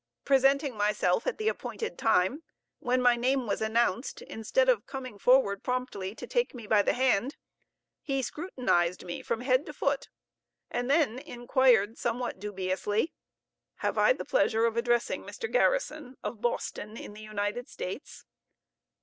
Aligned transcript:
Presenting 0.25 0.75
myself 0.75 1.27
at 1.27 1.37
the 1.37 1.47
appointed 1.47 1.95
time, 1.95 2.41
when 2.79 3.03
my 3.03 3.15
name 3.15 3.45
was 3.45 3.61
announced, 3.61 4.23
instead 4.23 4.67
of 4.67 4.87
coming 4.87 5.19
forward 5.19 5.61
promptly 5.63 6.15
to 6.15 6.25
take 6.25 6.55
me 6.55 6.65
by 6.65 6.81
the 6.81 6.93
hand, 6.93 7.35
he 8.01 8.23
scrutinized 8.23 9.05
me 9.05 9.21
from 9.21 9.41
head 9.41 9.63
to 9.67 9.73
foot, 9.73 10.09
and 10.71 10.89
then 10.89 11.19
inquired, 11.19 11.99
somewhat 11.99 12.39
dubiously, 12.39 13.13
"Have 13.75 13.99
I 13.99 14.13
the 14.13 14.25
pleasure 14.25 14.65
of 14.65 14.75
addressing 14.75 15.21
Mr. 15.23 15.47
Garrison, 15.51 16.17
of 16.23 16.41
Boston, 16.41 16.97
in 16.97 17.13
the 17.13 17.21
United 17.21 17.69
States?" 17.69 18.25